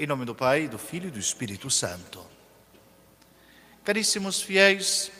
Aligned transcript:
Em 0.00 0.06
nome 0.06 0.24
do 0.24 0.32
Pai, 0.32 0.68
do 0.68 0.78
Filho 0.78 1.08
e 1.08 1.10
do 1.10 1.18
Espírito 1.18 1.68
Santo. 1.68 2.24
Caríssimos 3.82 4.40
fiéis, 4.40 5.10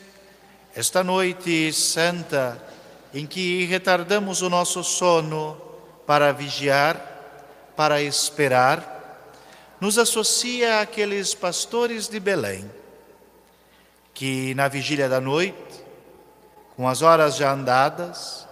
esta 0.73 1.03
noite 1.03 1.73
santa 1.73 2.63
em 3.13 3.27
que 3.27 3.65
retardamos 3.65 4.41
o 4.41 4.49
nosso 4.49 4.81
sono 4.81 5.59
para 6.07 6.31
vigiar, 6.31 6.95
para 7.75 8.01
esperar, 8.01 9.35
nos 9.81 9.97
associa 9.97 10.79
àqueles 10.79 11.35
pastores 11.35 12.07
de 12.07 12.17
Belém 12.17 12.71
que 14.13 14.53
na 14.53 14.69
vigília 14.69 15.09
da 15.09 15.19
noite, 15.19 15.83
com 16.77 16.87
as 16.87 17.01
horas 17.01 17.35
já 17.35 17.51
andadas, 17.51 18.47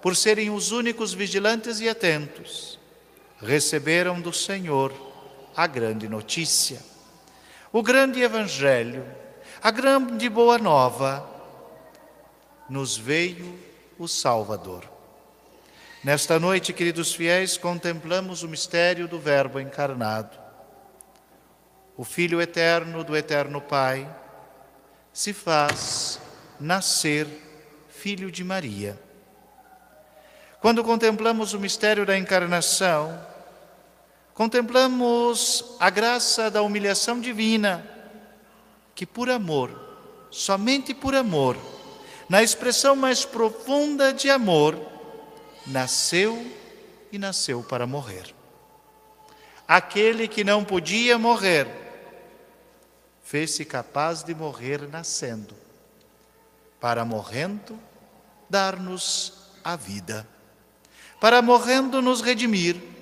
por 0.00 0.14
serem 0.14 0.50
os 0.50 0.70
únicos 0.70 1.12
vigilantes 1.12 1.80
e 1.80 1.88
atentos, 1.88 2.78
receberam 3.40 4.20
do 4.20 4.32
Senhor 4.32 5.13
a 5.56 5.66
grande 5.66 6.08
notícia, 6.08 6.80
o 7.72 7.82
grande 7.82 8.20
evangelho, 8.22 9.04
a 9.62 9.70
grande 9.70 10.28
boa 10.28 10.58
nova. 10.58 11.30
Nos 12.68 12.96
veio 12.96 13.58
o 13.98 14.08
Salvador. 14.08 14.88
Nesta 16.02 16.38
noite, 16.38 16.72
queridos 16.72 17.14
fiéis, 17.14 17.56
contemplamos 17.56 18.42
o 18.42 18.48
mistério 18.48 19.06
do 19.06 19.18
Verbo 19.18 19.60
encarnado. 19.60 20.38
O 21.96 22.04
Filho 22.04 22.42
eterno 22.42 23.04
do 23.04 23.16
Eterno 23.16 23.60
Pai 23.60 24.08
se 25.12 25.32
faz 25.32 26.20
nascer 26.58 27.26
filho 27.88 28.30
de 28.30 28.42
Maria. 28.42 28.98
Quando 30.60 30.82
contemplamos 30.82 31.54
o 31.54 31.60
mistério 31.60 32.04
da 32.04 32.18
encarnação, 32.18 33.18
contemplamos 34.34 35.76
a 35.78 35.88
graça 35.88 36.50
da 36.50 36.60
humilhação 36.60 37.20
divina, 37.20 37.88
que 38.92 39.06
por 39.06 39.30
amor, 39.30 39.70
somente 40.28 40.92
por 40.92 41.14
amor, 41.14 41.56
na 42.28 42.42
expressão 42.42 42.96
mais 42.96 43.24
profunda 43.24 44.12
de 44.12 44.28
amor, 44.28 44.76
nasceu 45.66 46.44
e 47.12 47.18
nasceu 47.18 47.62
para 47.62 47.86
morrer. 47.86 48.34
Aquele 49.68 50.26
que 50.26 50.42
não 50.42 50.64
podia 50.64 51.16
morrer, 51.16 51.68
fez-se 53.22 53.64
capaz 53.64 54.24
de 54.24 54.34
morrer 54.34 54.88
nascendo, 54.88 55.54
para 56.80 57.04
morrendo 57.04 57.78
dar-nos 58.50 59.32
a 59.62 59.76
vida, 59.76 60.28
para 61.20 61.40
morrendo 61.40 62.02
nos 62.02 62.20
redimir 62.20 62.93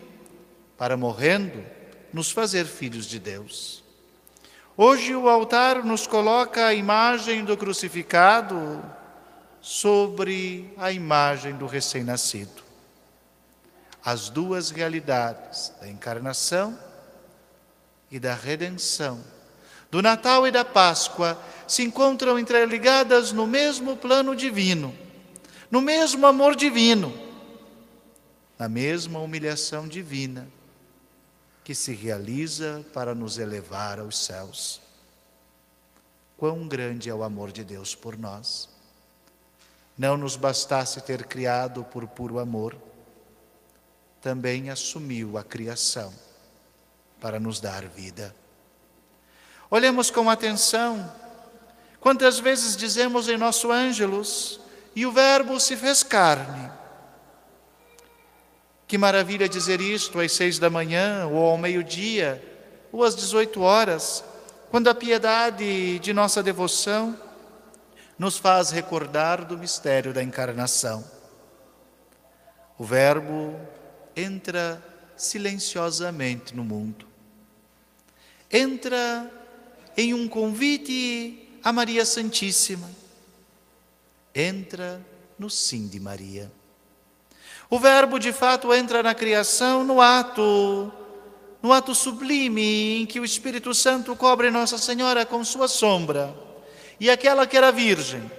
para 0.82 0.96
morrendo, 0.96 1.64
nos 2.12 2.32
fazer 2.32 2.64
filhos 2.64 3.06
de 3.06 3.20
Deus. 3.20 3.84
Hoje 4.76 5.14
o 5.14 5.28
altar 5.28 5.84
nos 5.84 6.08
coloca 6.08 6.66
a 6.66 6.74
imagem 6.74 7.44
do 7.44 7.56
crucificado 7.56 8.82
sobre 9.60 10.74
a 10.76 10.90
imagem 10.90 11.54
do 11.54 11.66
recém-nascido. 11.66 12.64
As 14.04 14.28
duas 14.28 14.72
realidades 14.72 15.72
da 15.80 15.88
encarnação 15.88 16.76
e 18.10 18.18
da 18.18 18.34
redenção, 18.34 19.22
do 19.88 20.02
Natal 20.02 20.48
e 20.48 20.50
da 20.50 20.64
Páscoa, 20.64 21.40
se 21.68 21.84
encontram 21.84 22.40
interligadas 22.40 23.30
no 23.30 23.46
mesmo 23.46 23.96
plano 23.96 24.34
divino, 24.34 24.92
no 25.70 25.80
mesmo 25.80 26.26
amor 26.26 26.56
divino, 26.56 27.16
na 28.58 28.68
mesma 28.68 29.20
humilhação 29.20 29.86
divina 29.86 30.48
que 31.64 31.74
se 31.74 31.92
realiza 31.92 32.84
para 32.92 33.14
nos 33.14 33.38
elevar 33.38 34.00
aos 34.00 34.18
céus. 34.24 34.80
Quão 36.36 36.66
grande 36.66 37.08
é 37.08 37.14
o 37.14 37.22
amor 37.22 37.52
de 37.52 37.62
Deus 37.62 37.94
por 37.94 38.18
nós! 38.18 38.68
Não 39.96 40.16
nos 40.16 40.36
bastasse 40.36 41.00
ter 41.02 41.24
criado 41.24 41.84
por 41.84 42.08
puro 42.08 42.38
amor, 42.38 42.76
também 44.20 44.70
assumiu 44.70 45.36
a 45.36 45.44
criação 45.44 46.12
para 47.20 47.38
nos 47.38 47.60
dar 47.60 47.86
vida. 47.86 48.34
Olhemos 49.70 50.10
com 50.10 50.28
atenção 50.28 51.12
quantas 52.00 52.38
vezes 52.38 52.76
dizemos 52.76 53.28
em 53.28 53.36
nosso 53.36 53.70
Ângelus, 53.70 54.60
e 54.96 55.06
o 55.06 55.12
Verbo 55.12 55.60
se 55.60 55.76
fez 55.76 56.02
carne 56.02 56.81
que 58.92 58.98
maravilha 58.98 59.48
dizer 59.48 59.80
isto 59.80 60.20
às 60.20 60.32
seis 60.32 60.58
da 60.58 60.68
manhã, 60.68 61.26
ou 61.26 61.38
ao 61.46 61.56
meio-dia, 61.56 62.44
ou 62.92 63.02
às 63.02 63.14
dezoito 63.14 63.62
horas, 63.62 64.22
quando 64.70 64.88
a 64.88 64.94
piedade 64.94 65.98
de 65.98 66.12
nossa 66.12 66.42
devoção 66.42 67.18
nos 68.18 68.36
faz 68.36 68.70
recordar 68.70 69.46
do 69.46 69.56
mistério 69.56 70.12
da 70.12 70.22
encarnação. 70.22 71.02
O 72.76 72.84
Verbo 72.84 73.58
entra 74.14 74.78
silenciosamente 75.16 76.54
no 76.54 76.62
mundo. 76.62 77.06
Entra 78.50 79.26
em 79.96 80.12
um 80.12 80.28
convite 80.28 81.48
a 81.64 81.72
Maria 81.72 82.04
Santíssima. 82.04 82.90
Entra 84.34 85.00
no 85.38 85.48
sim 85.48 85.88
de 85.88 85.98
Maria. 85.98 86.52
O 87.72 87.78
Verbo 87.78 88.18
de 88.18 88.34
fato 88.34 88.74
entra 88.74 89.02
na 89.02 89.14
criação 89.14 89.82
no 89.82 89.98
ato, 89.98 90.92
no 91.62 91.72
ato 91.72 91.94
sublime 91.94 93.00
em 93.00 93.06
que 93.06 93.18
o 93.18 93.24
Espírito 93.24 93.72
Santo 93.72 94.14
cobre 94.14 94.50
Nossa 94.50 94.76
Senhora 94.76 95.24
com 95.24 95.42
sua 95.42 95.66
sombra. 95.66 96.34
E 97.00 97.08
aquela 97.08 97.46
que 97.46 97.56
era 97.56 97.72
virgem, 97.72 98.30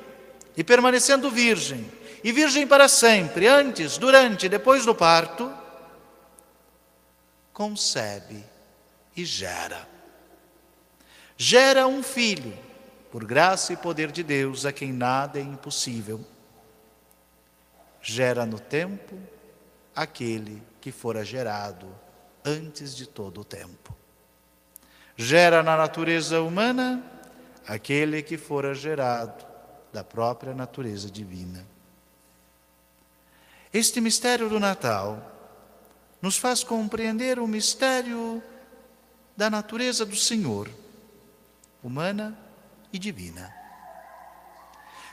e 0.56 0.64
permanecendo 0.64 1.32
virgem, 1.32 1.92
e 2.24 2.32
virgem 2.32 2.68
para 2.68 2.88
sempre, 2.88 3.48
antes, 3.48 3.98
durante 3.98 4.46
e 4.46 4.50
depois 4.50 4.86
do 4.86 4.94
parto, 4.94 5.52
concebe 7.52 8.46
e 9.18 9.26
gera. 9.26 9.90
Gera 11.36 11.88
um 11.88 12.04
filho, 12.04 12.56
por 13.12 13.26
graça 13.26 13.74
e 13.74 13.78
poder 13.78 14.12
de 14.12 14.22
Deus, 14.22 14.64
a 14.64 14.72
quem 14.72 14.94
nada 14.94 15.40
é 15.40 15.42
impossível 15.42 16.24
gera 18.04 18.46
no 18.46 18.60
tempo 18.60 19.18
aquele 19.96 20.62
que 20.82 20.92
fora 20.92 21.24
gerado 21.24 21.88
antes 22.44 22.94
de 22.94 23.08
todo 23.08 23.42
o 23.42 23.46
tempo. 23.46 23.96
Gera 25.16 25.64
na 25.64 25.78
natureza 25.78 26.42
humana 26.42 27.02
aquele 27.66 28.22
que 28.22 28.38
fora 28.38 28.76
gerado 28.76 29.46
da 29.94 30.04
própria 30.04 30.54
natureza 30.54 31.10
divina. 31.10 31.66
Este 33.72 34.02
mistério 34.02 34.50
do 34.50 34.60
Natal 34.60 35.32
nos 36.22 36.38
faz 36.38 36.64
compreender 36.64 37.40
o 37.40 37.48
mistério 37.48 38.44
da 39.36 39.50
natureza 39.50 40.06
do 40.06 40.16
Senhor, 40.16 40.70
humana 41.82 42.38
e 42.92 43.00
divina. 43.00 43.54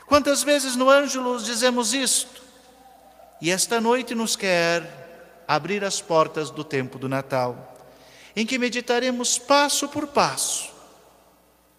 Quantas 0.05 0.43
vezes 0.43 0.75
no 0.75 0.89
Ângelus 0.89 1.45
dizemos 1.45 1.93
isto? 1.93 2.50
E 3.41 3.49
esta 3.49 3.81
noite 3.81 4.13
nos 4.13 4.35
quer 4.35 5.43
abrir 5.47 5.83
as 5.83 5.99
portas 5.99 6.51
do 6.51 6.63
tempo 6.63 6.99
do 6.99 7.09
Natal, 7.09 7.75
em 8.35 8.45
que 8.45 8.59
meditaremos 8.59 9.39
passo 9.39 9.89
por 9.89 10.07
passo 10.07 10.71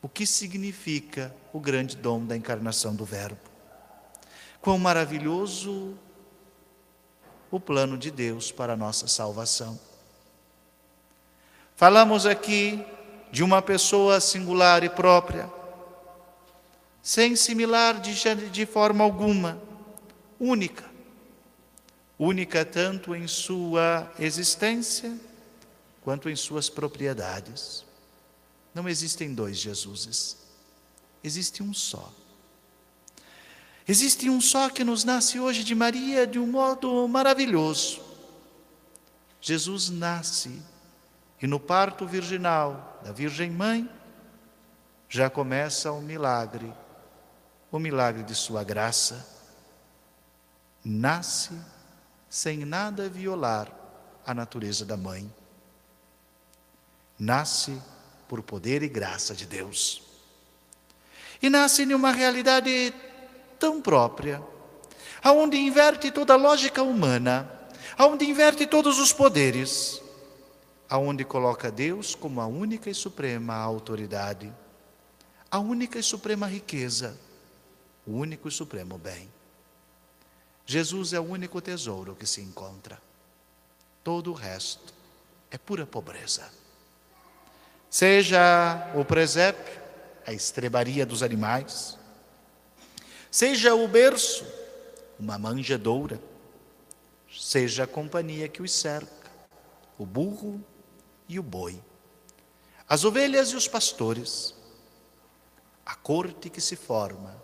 o 0.03 0.09
que 0.09 0.27
significa 0.27 1.33
o 1.53 1.61
grande 1.61 1.97
dom 1.97 2.27
da 2.27 2.37
encarnação 2.37 2.93
do 2.93 3.05
Verbo. 3.05 3.39
Quão 4.61 4.77
maravilhoso 4.77 5.97
o 7.53 7.61
plano 7.61 7.97
de 7.97 8.11
Deus 8.11 8.51
para 8.51 8.73
a 8.73 8.77
nossa 8.77 9.07
salvação. 9.07 9.79
Falamos 11.77 12.27
aqui 12.27 12.85
de 13.31 13.45
uma 13.45 13.63
pessoa 13.63 14.21
singular 14.21 14.83
e 14.83 14.89
própria, 14.89 15.49
sem 17.03 17.37
similar 17.37 18.01
de, 18.01 18.15
de 18.51 18.67
forma 18.67 19.05
alguma, 19.05 19.61
única, 20.41 20.92
única 22.19 22.65
tanto 22.65 23.15
em 23.15 23.27
sua 23.27 24.13
existência 24.19 25.19
quanto 26.03 26.29
em 26.29 26.37
suas 26.37 26.69
propriedades. 26.69 27.85
Não 28.75 28.89
existem 28.89 29.35
dois 29.35 29.59
Jesuses, 29.59 30.37
existe 31.23 31.63
um 31.63 31.75
só. 31.75 32.13
Existe 33.87 34.31
um 34.31 34.41
só 34.41 34.71
que 34.71 34.85
nos 34.85 35.05
nasce 35.05 35.41
hoje 35.41 35.65
de 35.65 35.75
Maria 35.75 36.27
de 36.27 36.39
um 36.39 36.47
modo 36.47 37.07
maravilhoso. 37.09 38.01
Jesus 39.41 39.91
nasce 39.91 40.63
e 41.41 41.47
no 41.49 41.59
parto 41.59 42.07
virginal 42.07 43.01
da 43.05 43.11
Virgem 43.11 43.51
Mãe 43.51 43.91
já 45.09 45.29
começa 45.29 45.91
o 45.91 46.01
milagre, 46.01 46.73
o 47.71 47.79
milagre 47.79 48.23
de 48.23 48.35
sua 48.35 48.63
graça. 48.63 49.29
Nasce 50.85 51.53
sem 52.33 52.65
nada 52.65 53.11
violar 53.11 53.71
a 54.25 54.33
natureza 54.33 54.87
da 54.87 54.97
mãe. 54.97 55.31
Nasce 57.19 57.79
por 58.27 58.43
poder 58.43 58.83
e 58.83 58.89
graça 58.89 59.35
de 59.35 59.45
Deus. 59.45 60.03
E 61.43 61.51
nasce 61.51 61.83
em 61.83 61.93
uma 61.93 62.11
realidade 62.11 62.95
tão 63.59 63.83
própria, 63.83 64.43
aonde 65.23 65.59
inverte 65.59 66.11
toda 66.11 66.33
a 66.33 66.39
lógica 66.39 66.83
humana, 66.83 67.53
aonde 67.99 68.25
inverte 68.25 68.67
todos 68.67 68.99
os 68.99 69.13
poderes, 69.13 70.01
aonde 70.89 71.27
coloca 71.27 71.71
Deus 71.71 72.15
como 72.15 72.41
a 72.41 72.47
única 72.47 72.89
e 72.89 72.95
suprema 72.95 73.57
autoridade, 73.57 74.51
a 75.51 75.59
única 75.59 75.99
e 75.99 76.03
suprema 76.03 76.47
riqueza, 76.47 77.15
o 78.07 78.13
único 78.13 78.49
e 78.49 78.51
supremo 78.51 78.97
bem. 78.97 79.29
Jesus 80.65 81.13
é 81.13 81.21
o 81.21 81.25
único 81.25 81.61
tesouro 81.61 82.15
que 82.15 82.27
se 82.27 82.41
encontra. 82.41 83.01
Todo 84.05 84.31
o 84.31 84.35
resto 84.35 84.93
é 85.51 85.59
pura 85.59 85.87
pobreza. 85.87 86.51
Seja 87.91 88.91
o 88.95 89.05
presépio, 89.05 89.81
a 90.27 90.33
estrebaria 90.33 91.05
dos 91.05 91.23
animais, 91.23 91.99
seja 93.31 93.75
o 93.75 93.87
berço, 93.89 94.47
uma 95.19 95.39
manjedoura, 95.39 96.21
seja 97.31 97.85
a 97.85 97.87
companhia 97.87 98.49
que 98.49 98.63
os 98.63 98.73
cerca, 98.73 99.31
o 99.99 100.07
burro 100.07 100.63
e 101.29 101.39
o 101.39 101.43
boi, 101.43 101.83
as 102.89 103.05
ovelhas 103.05 103.51
e 103.51 103.57
os 103.57 103.69
pastores, 103.69 104.55
a 105.85 105.95
corte 105.95 106.51
que 106.51 106.61
se 106.61 106.77
forma 106.77 107.43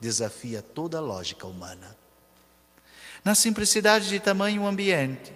desafia 0.00 0.62
toda 0.62 0.98
a 0.98 1.00
lógica 1.00 1.46
humana. 1.46 1.97
Na 3.24 3.34
simplicidade 3.34 4.08
de 4.08 4.20
tamanho 4.20 4.66
ambiente, 4.66 5.32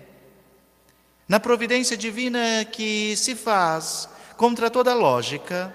na 1.28 1.40
providência 1.40 1.96
divina 1.96 2.64
que 2.64 3.16
se 3.16 3.34
faz 3.34 4.08
contra 4.36 4.70
toda 4.70 4.94
lógica, 4.94 5.74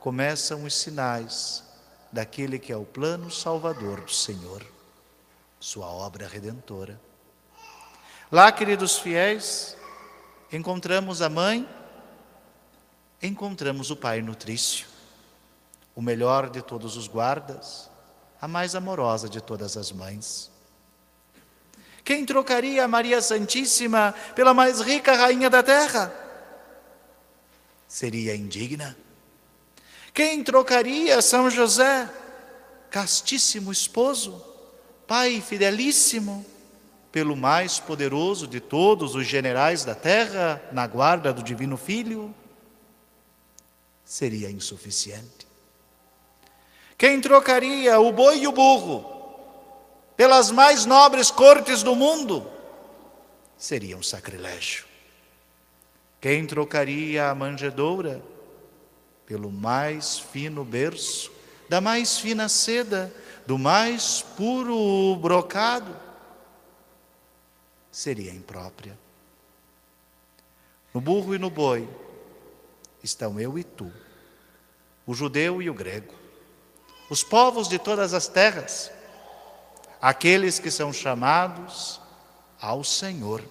começam 0.00 0.64
os 0.64 0.74
sinais 0.74 1.64
daquele 2.12 2.58
que 2.58 2.72
é 2.72 2.76
o 2.76 2.84
plano 2.84 3.30
salvador 3.30 4.00
do 4.02 4.12
Senhor, 4.12 4.64
sua 5.58 5.86
obra 5.86 6.28
redentora. 6.28 7.00
Lá, 8.30 8.52
queridos 8.52 8.98
fiéis, 8.98 9.76
encontramos 10.52 11.22
a 11.22 11.28
mãe, 11.28 11.68
encontramos 13.22 13.90
o 13.90 13.96
pai 13.96 14.20
nutrício, 14.20 14.86
o 15.94 16.02
melhor 16.02 16.50
de 16.50 16.62
todos 16.62 16.96
os 16.96 17.08
guardas, 17.08 17.90
a 18.40 18.46
mais 18.46 18.74
amorosa 18.74 19.28
de 19.28 19.40
todas 19.40 19.76
as 19.76 19.90
mães. 19.90 20.53
Quem 22.04 22.26
trocaria 22.26 22.84
a 22.84 22.88
Maria 22.88 23.22
Santíssima 23.22 24.14
pela 24.34 24.52
mais 24.52 24.80
rica 24.80 25.16
rainha 25.16 25.48
da 25.48 25.62
terra? 25.62 26.14
Seria 27.88 28.36
indigna. 28.36 28.94
Quem 30.12 30.44
trocaria 30.44 31.22
São 31.22 31.48
José, 31.48 32.08
castíssimo 32.90 33.72
esposo, 33.72 34.44
pai 35.06 35.40
fidelíssimo, 35.40 36.44
pelo 37.10 37.34
mais 37.34 37.80
poderoso 37.80 38.46
de 38.46 38.60
todos 38.60 39.14
os 39.14 39.26
generais 39.26 39.82
da 39.82 39.94
terra, 39.94 40.60
na 40.72 40.86
guarda 40.86 41.32
do 41.32 41.42
Divino 41.42 41.78
Filho? 41.78 42.34
Seria 44.04 44.50
insuficiente. 44.50 45.46
Quem 46.98 47.18
trocaria 47.20 47.98
o 47.98 48.12
boi 48.12 48.40
e 48.40 48.46
o 48.46 48.52
burro 48.52 49.13
pelas 50.16 50.50
mais 50.50 50.84
nobres 50.84 51.30
cortes 51.30 51.82
do 51.82 51.94
mundo, 51.94 52.46
seria 53.56 53.96
um 53.96 54.02
sacrilégio. 54.02 54.84
Quem 56.20 56.46
trocaria 56.46 57.28
a 57.28 57.34
manjedoura 57.34 58.22
pelo 59.26 59.50
mais 59.50 60.18
fino 60.18 60.64
berço, 60.64 61.32
da 61.68 61.80
mais 61.80 62.18
fina 62.18 62.48
seda, 62.48 63.12
do 63.46 63.58
mais 63.58 64.22
puro 64.36 65.16
brocado, 65.16 65.94
seria 67.90 68.30
imprópria. 68.32 68.98
No 70.92 71.00
burro 71.00 71.34
e 71.34 71.38
no 71.38 71.50
boi 71.50 71.88
estão 73.02 73.38
eu 73.40 73.58
e 73.58 73.64
tu, 73.64 73.92
o 75.06 75.14
judeu 75.14 75.60
e 75.60 75.68
o 75.68 75.74
grego, 75.74 76.14
os 77.10 77.22
povos 77.22 77.68
de 77.68 77.78
todas 77.78 78.14
as 78.14 78.28
terras, 78.28 78.90
aqueles 80.04 80.58
que 80.58 80.70
são 80.70 80.92
chamados 80.92 81.98
ao 82.60 82.84
Senhor. 82.84 83.42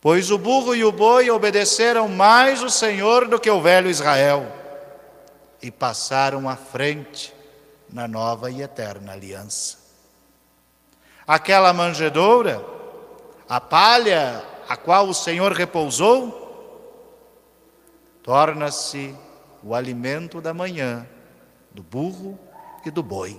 Pois 0.00 0.30
o 0.30 0.38
burro 0.38 0.74
e 0.74 0.82
o 0.82 0.90
boi 0.90 1.30
obedeceram 1.30 2.08
mais 2.08 2.62
o 2.62 2.70
Senhor 2.70 3.28
do 3.28 3.38
que 3.38 3.50
o 3.50 3.60
velho 3.60 3.90
Israel 3.90 4.50
e 5.60 5.70
passaram 5.70 6.48
à 6.48 6.56
frente 6.56 7.34
na 7.92 8.08
nova 8.08 8.50
e 8.50 8.62
eterna 8.62 9.12
aliança. 9.12 9.76
Aquela 11.26 11.74
manjedoura, 11.74 12.64
a 13.46 13.60
palha 13.60 14.42
a 14.66 14.74
qual 14.74 15.06
o 15.06 15.14
Senhor 15.14 15.52
repousou, 15.52 16.40
torna-se 18.22 19.14
o 19.62 19.74
alimento 19.74 20.40
da 20.40 20.54
manhã 20.54 21.06
do 21.70 21.82
burro 21.82 22.38
e 22.86 22.90
do 22.90 23.02
boi. 23.02 23.38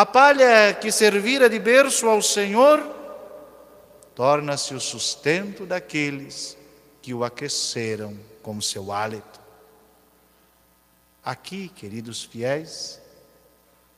A 0.00 0.06
palha 0.06 0.72
que 0.72 0.90
servira 0.90 1.46
de 1.46 1.58
berço 1.58 2.08
ao 2.08 2.22
Senhor 2.22 2.82
torna-se 4.14 4.72
o 4.72 4.80
sustento 4.80 5.66
daqueles 5.66 6.56
que 7.02 7.12
o 7.12 7.22
aqueceram 7.22 8.18
com 8.42 8.62
seu 8.62 8.92
hálito. 8.92 9.38
Aqui, 11.22 11.68
queridos 11.68 12.24
fiéis, 12.24 12.98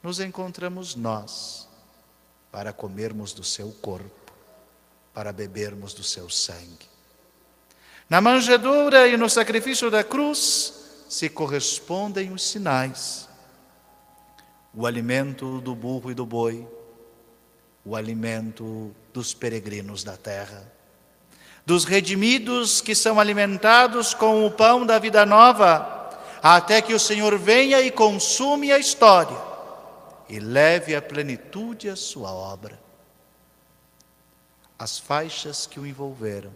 nos 0.02 0.18
encontramos 0.18 0.96
nós 0.96 1.68
para 2.50 2.72
comermos 2.72 3.32
do 3.32 3.44
seu 3.44 3.70
corpo, 3.80 4.32
para 5.14 5.32
bebermos 5.32 5.94
do 5.94 6.02
seu 6.02 6.28
sangue. 6.28 6.90
Na 8.10 8.20
manjedoura 8.20 9.06
e 9.06 9.16
no 9.16 9.30
sacrifício 9.30 9.88
da 9.88 10.02
cruz 10.02 11.04
se 11.08 11.28
correspondem 11.28 12.32
os 12.32 12.42
sinais 12.42 13.28
o 14.74 14.86
alimento 14.86 15.60
do 15.60 15.74
burro 15.74 16.10
e 16.10 16.14
do 16.14 16.24
boi, 16.24 16.66
o 17.84 17.94
alimento 17.94 18.94
dos 19.12 19.34
peregrinos 19.34 20.02
da 20.02 20.16
terra, 20.16 20.70
dos 21.66 21.84
redimidos 21.84 22.80
que 22.80 22.94
são 22.94 23.20
alimentados 23.20 24.14
com 24.14 24.46
o 24.46 24.50
pão 24.50 24.86
da 24.86 24.98
vida 24.98 25.26
nova, 25.26 26.10
até 26.42 26.80
que 26.80 26.94
o 26.94 26.98
Senhor 26.98 27.38
venha 27.38 27.80
e 27.80 27.90
consume 27.90 28.72
a 28.72 28.78
história 28.78 29.36
e 30.28 30.40
leve 30.40 30.96
à 30.96 31.02
plenitude 31.02 31.88
a 31.88 31.96
sua 31.96 32.32
obra. 32.32 32.80
As 34.78 34.98
faixas 34.98 35.66
que 35.66 35.78
o 35.78 35.86
envolveram 35.86 36.52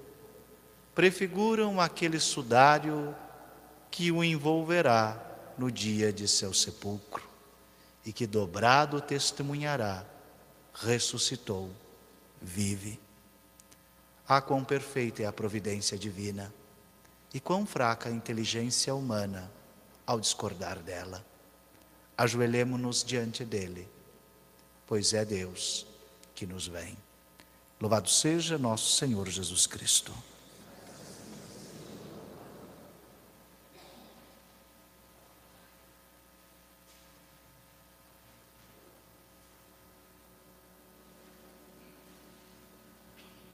prefiguram 0.94 1.80
aquele 1.80 2.18
sudário 2.18 3.14
que 3.90 4.10
o 4.10 4.24
envolverá 4.24 5.22
no 5.56 5.70
dia 5.70 6.12
de 6.12 6.26
seu 6.26 6.52
sepulcro 6.52 7.35
e 8.06 8.12
que 8.12 8.26
dobrado 8.26 9.00
testemunhará: 9.00 10.06
ressuscitou, 10.72 11.70
vive. 12.40 13.00
Ah, 14.28 14.40
quão 14.40 14.64
perfeita 14.64 15.22
é 15.22 15.26
a 15.26 15.32
providência 15.32 15.98
divina 15.98 16.52
e 17.34 17.40
quão 17.40 17.66
fraca 17.66 18.08
a 18.08 18.12
inteligência 18.12 18.94
humana 18.94 19.50
ao 20.06 20.20
discordar 20.20 20.78
dela. 20.78 21.24
Ajoelhemo-nos 22.16 23.04
diante 23.04 23.44
dele, 23.44 23.88
pois 24.86 25.12
é 25.12 25.24
Deus 25.24 25.86
que 26.34 26.46
nos 26.46 26.66
vem. 26.66 26.96
Louvado 27.80 28.08
seja 28.08 28.56
nosso 28.56 28.96
Senhor 28.96 29.28
Jesus 29.28 29.66
Cristo. 29.66 30.12